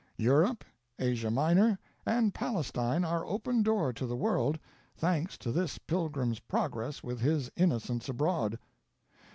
[0.17, 0.63] Europe
[0.97, 4.57] and Asia Minor, and Palestine are open door to the world,
[4.95, 8.57] thanks to this Pilgrim's progress with his Innocents Abroad.